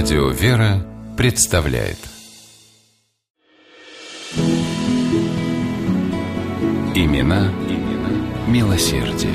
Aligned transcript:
Радио 0.00 0.28
«Вера» 0.28 0.86
представляет 1.16 1.98
Имена, 6.94 7.50
имена 7.68 8.46
милосердие. 8.46 9.32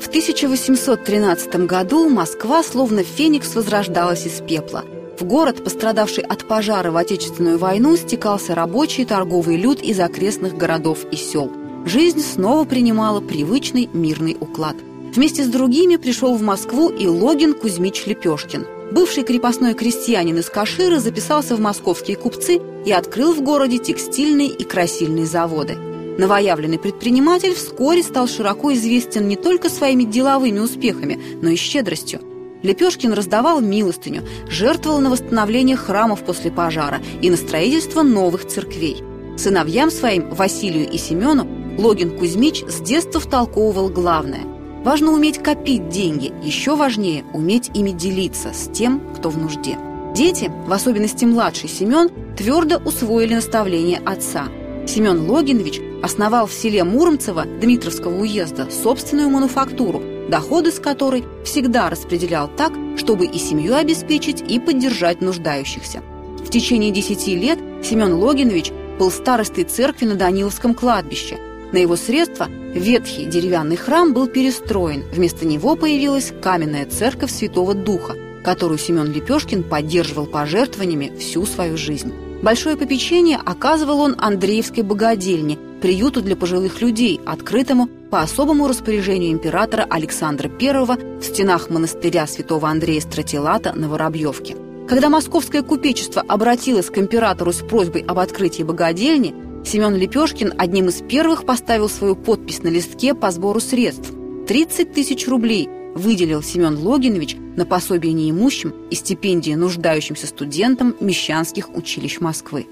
В 0.00 0.06
1813 0.06 1.66
году 1.66 2.08
Москва 2.08 2.62
словно 2.62 3.02
феникс 3.02 3.56
возрождалась 3.56 4.24
из 4.24 4.40
пепла. 4.40 4.84
В 5.18 5.24
город, 5.24 5.64
пострадавший 5.64 6.22
от 6.22 6.46
пожара 6.46 6.92
в 6.92 6.96
Отечественную 6.96 7.58
войну, 7.58 7.96
стекался 7.96 8.54
рабочий 8.54 9.02
и 9.02 9.06
торговый 9.06 9.56
люд 9.56 9.82
из 9.82 9.98
окрестных 9.98 10.56
городов 10.56 11.00
и 11.10 11.16
сел. 11.16 11.50
Жизнь 11.84 12.20
снова 12.20 12.64
принимала 12.64 13.20
привычный 13.20 13.90
мирный 13.92 14.36
уклад. 14.38 14.76
Вместе 15.14 15.44
с 15.44 15.48
другими 15.48 15.96
пришел 15.96 16.36
в 16.36 16.42
Москву 16.42 16.88
и 16.88 17.06
Логин 17.06 17.52
Кузьмич 17.52 18.06
Лепешкин. 18.06 18.66
Бывший 18.92 19.24
крепостной 19.24 19.74
крестьянин 19.74 20.38
из 20.38 20.48
Кашира 20.48 21.00
записался 21.00 21.54
в 21.54 21.60
московские 21.60 22.16
купцы 22.16 22.58
и 22.86 22.92
открыл 22.92 23.34
в 23.34 23.42
городе 23.42 23.76
текстильные 23.76 24.48
и 24.48 24.64
красильные 24.64 25.26
заводы. 25.26 25.76
Новоявленный 26.16 26.78
предприниматель 26.78 27.54
вскоре 27.54 28.02
стал 28.02 28.26
широко 28.26 28.72
известен 28.72 29.28
не 29.28 29.36
только 29.36 29.68
своими 29.68 30.04
деловыми 30.04 30.60
успехами, 30.60 31.20
но 31.42 31.50
и 31.50 31.56
щедростью. 31.56 32.20
Лепешкин 32.62 33.12
раздавал 33.12 33.60
милостыню, 33.60 34.22
жертвовал 34.48 35.00
на 35.00 35.10
восстановление 35.10 35.76
храмов 35.76 36.22
после 36.24 36.50
пожара 36.50 37.02
и 37.20 37.28
на 37.28 37.36
строительство 37.36 38.02
новых 38.02 38.46
церквей. 38.46 39.02
Сыновьям 39.36 39.90
своим, 39.90 40.30
Василию 40.30 40.88
и 40.88 40.96
Семену, 40.96 41.46
Логин 41.78 42.16
Кузьмич 42.18 42.64
с 42.66 42.80
детства 42.80 43.20
втолковывал 43.20 43.90
главное. 43.90 44.61
Важно 44.84 45.12
уметь 45.12 45.38
копить 45.38 45.88
деньги, 45.88 46.32
еще 46.42 46.74
важнее 46.74 47.24
уметь 47.32 47.70
ими 47.72 47.90
делиться 47.90 48.52
с 48.52 48.68
тем, 48.68 49.00
кто 49.16 49.30
в 49.30 49.38
нужде. 49.38 49.78
Дети, 50.12 50.50
в 50.66 50.72
особенности 50.72 51.24
младший 51.24 51.68
Семен, 51.68 52.10
твердо 52.36 52.78
усвоили 52.84 53.34
наставление 53.34 54.00
отца. 54.04 54.48
Семен 54.86 55.30
Логинович 55.30 55.80
основал 56.02 56.46
в 56.46 56.52
селе 56.52 56.82
Муромцево 56.82 57.44
Дмитровского 57.44 58.20
уезда 58.20 58.68
собственную 58.70 59.30
мануфактуру, 59.30 60.02
доходы 60.28 60.72
с 60.72 60.80
которой 60.80 61.24
всегда 61.44 61.88
распределял 61.88 62.48
так, 62.48 62.72
чтобы 62.96 63.26
и 63.26 63.38
семью 63.38 63.76
обеспечить, 63.76 64.42
и 64.42 64.58
поддержать 64.58 65.20
нуждающихся. 65.20 66.02
В 66.44 66.50
течение 66.50 66.90
десяти 66.90 67.36
лет 67.36 67.60
Семен 67.84 68.14
Логинович 68.14 68.72
был 68.98 69.12
старостой 69.12 69.62
церкви 69.62 70.06
на 70.06 70.16
Даниловском 70.16 70.74
кладбище. 70.74 71.38
На 71.72 71.78
его 71.78 71.96
средства 71.96 72.48
ветхий 72.48 73.26
деревянный 73.26 73.76
храм 73.76 74.12
был 74.12 74.28
перестроен, 74.28 75.04
вместо 75.12 75.46
него 75.46 75.74
появилась 75.76 76.32
каменная 76.42 76.86
церковь 76.86 77.32
Святого 77.32 77.74
Духа– 77.74 78.14
которую 78.42 78.78
Семен 78.78 79.12
Лепешкин 79.12 79.62
поддерживал 79.62 80.26
пожертвованиями 80.26 81.12
всю 81.18 81.46
свою 81.46 81.76
жизнь. 81.76 82.12
Большое 82.42 82.76
попечение 82.76 83.38
оказывал 83.44 84.00
он 84.00 84.16
Андреевской 84.18 84.82
богадельне, 84.82 85.58
приюту 85.80 86.22
для 86.22 86.36
пожилых 86.36 86.80
людей, 86.80 87.20
открытому 87.24 87.88
по 88.10 88.20
особому 88.20 88.68
распоряжению 88.68 89.32
императора 89.32 89.86
Александра 89.88 90.50
I 90.60 90.84
в 90.84 91.22
стенах 91.22 91.70
монастыря 91.70 92.26
святого 92.26 92.68
Андрея 92.68 93.00
Стратилата 93.00 93.72
на 93.72 93.88
Воробьевке. 93.88 94.56
Когда 94.88 95.08
московское 95.08 95.62
купечество 95.62 96.22
обратилось 96.26 96.90
к 96.90 96.98
императору 96.98 97.52
с 97.52 97.58
просьбой 97.58 98.02
об 98.02 98.18
открытии 98.18 98.64
богадельни, 98.64 99.34
Семен 99.64 99.94
Лепешкин 99.94 100.54
одним 100.58 100.88
из 100.88 101.02
первых 101.02 101.46
поставил 101.46 101.88
свою 101.88 102.16
подпись 102.16 102.62
на 102.62 102.68
листке 102.68 103.14
по 103.14 103.30
сбору 103.30 103.60
средств– 103.60 104.12
30 104.48 104.92
тысяч 104.92 105.28
рублей– 105.28 105.68
выделил 105.94 106.42
Семен 106.42 106.78
Логинович 106.78 107.36
на 107.56 107.66
пособие 107.66 108.12
неимущим 108.12 108.74
и 108.90 108.94
стипендии 108.94 109.52
нуждающимся 109.54 110.26
студентам 110.26 110.96
мещанских 111.00 111.74
училищ 111.74 112.20
Москвы. 112.20 112.66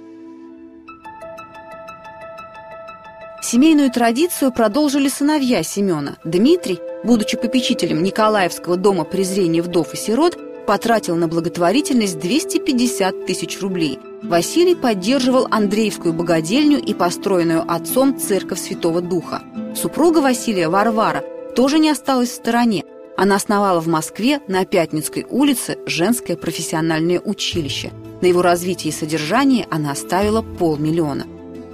Семейную 3.43 3.91
традицию 3.91 4.53
продолжили 4.53 5.09
сыновья 5.09 5.63
Семена. 5.63 6.17
Дмитрий, 6.25 6.79
будучи 7.05 7.37
попечителем 7.37 8.03
Николаевского 8.03 8.77
дома 8.77 9.05
презрения 9.05 9.63
вдов 9.63 9.95
и 9.95 9.97
сирот, 9.97 10.39
потратил 10.67 11.17
на 11.17 11.29
благотворительность 11.29 12.19
250 12.19 13.27
тысяч 13.27 13.61
рублей. 13.61 13.99
Василий 14.23 14.75
поддерживал 14.75 15.47
Андреевскую 15.51 16.15
богадельню 16.15 16.79
и 16.79 16.95
построенную 16.95 17.65
отцом 17.67 18.19
церковь 18.19 18.61
Святого 18.61 19.01
Духа. 19.01 19.43
Супруга 19.75 20.19
Василия 20.19 20.69
Варвара 20.69 21.25
тоже 21.57 21.79
не 21.79 21.91
осталась 21.91 22.31
в 22.31 22.35
стороне. 22.35 22.85
Она 23.17 23.37
основала 23.37 23.81
в 23.81 23.87
Москве 23.87 24.41
на 24.49 24.65
Пятницкой 24.65 25.27
улице 25.29 25.79
женское 25.87 26.37
профессиональное 26.37 27.21
училище. 27.21 27.93
На 28.21 28.27
его 28.27 28.43
развитие 28.43 28.93
и 28.93 28.97
содержание 28.97 29.67
она 29.71 29.93
оставила 29.93 30.43
полмиллиона. 30.43 31.27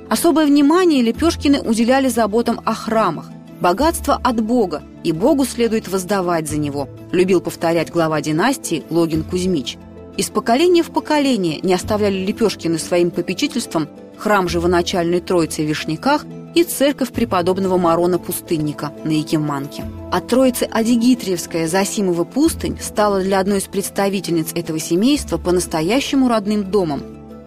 Особое 0.09 0.47
внимание 0.47 1.03
Лепешкины 1.03 1.61
уделяли 1.61 2.09
заботам 2.09 2.61
о 2.65 2.75
храмах. 2.75 3.27
Богатство 3.61 4.21
от 4.23 4.43
Бога, 4.43 4.83
и 5.03 5.13
Богу 5.13 5.47
следует 5.47 5.89
воздавать 5.89 6.47
за 6.47 6.59
него, 6.59 6.89
любил 7.11 7.41
повторять 7.41 7.91
глава 7.91 8.21
династии 8.21 8.85
Логин 8.91 9.25
Кузьмич. 9.25 9.79
Из 10.19 10.29
поколения 10.29 10.83
в 10.83 10.91
поколение 10.91 11.61
не 11.63 11.73
оставляли 11.73 12.19
Лепешкины 12.19 12.79
своим 12.79 13.11
попечительством 13.11 13.89
храм 14.19 14.49
Живоначальной 14.49 15.21
Троицы 15.21 15.63
в 15.63 15.69
Вишняках 15.69 16.27
и 16.55 16.65
церковь 16.65 17.13
преподобного 17.13 17.79
Марона 17.79 18.19
Пустынника 18.19 18.93
на 19.05 19.13
Якиманке. 19.13 19.85
А 20.13 20.21
Троица 20.21 20.67
Адигитриевская 20.67 21.67
Засимова 21.67 22.25
пустынь 22.25 22.79
стала 22.81 23.21
для 23.21 23.41
одной 23.41 23.59
из 23.59 23.65
представительниц 23.65 24.53
этого 24.55 24.79
семейства 24.79 25.39
по-настоящему 25.39 26.29
родным 26.29 26.71
домом. 26.71 27.03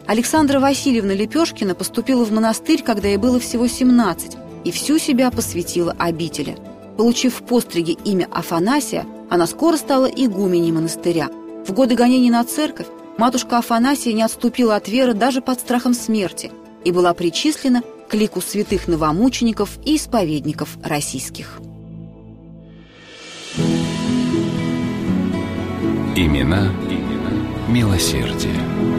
Александра 0.07 0.59
Васильевна 0.59 1.13
Лепешкина 1.13 1.75
поступила 1.75 2.25
в 2.25 2.31
монастырь, 2.31 2.81
когда 2.81 3.07
ей 3.07 3.17
было 3.17 3.39
всего 3.39 3.67
17, 3.67 4.37
и 4.63 4.71
всю 4.71 4.97
себя 4.97 5.31
посвятила 5.31 5.95
обители. 5.97 6.57
Получив 6.97 7.39
в 7.39 7.43
постриге 7.43 7.93
имя 8.03 8.27
Афанасия, 8.31 9.05
она 9.29 9.47
скоро 9.47 9.77
стала 9.77 10.05
игуменей 10.05 10.71
монастыря. 10.71 11.29
В 11.65 11.73
годы 11.73 11.95
гонений 11.95 12.31
на 12.31 12.43
церковь 12.43 12.87
матушка 13.17 13.59
Афанасия 13.59 14.13
не 14.13 14.23
отступила 14.23 14.75
от 14.75 14.87
веры 14.87 15.13
даже 15.13 15.41
под 15.41 15.59
страхом 15.59 15.93
смерти 15.93 16.51
и 16.83 16.91
была 16.91 17.13
причислена 17.13 17.83
к 18.09 18.13
лику 18.15 18.41
святых 18.41 18.87
новомучеников 18.87 19.77
и 19.85 19.95
исповедников 19.95 20.77
российских. 20.83 21.59
Имена, 26.15 26.71
имена 26.89 27.31
милосердия. 27.69 28.98